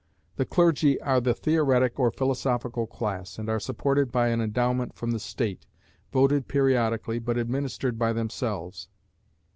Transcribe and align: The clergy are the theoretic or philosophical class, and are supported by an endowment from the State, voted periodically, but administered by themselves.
The 0.37 0.47
clergy 0.47 0.99
are 0.99 1.21
the 1.21 1.35
theoretic 1.35 1.99
or 1.99 2.09
philosophical 2.09 2.87
class, 2.87 3.37
and 3.37 3.47
are 3.51 3.59
supported 3.59 4.11
by 4.11 4.29
an 4.29 4.41
endowment 4.41 4.95
from 4.95 5.11
the 5.11 5.19
State, 5.19 5.67
voted 6.11 6.47
periodically, 6.47 7.19
but 7.19 7.37
administered 7.37 7.99
by 7.99 8.11
themselves. 8.11 8.87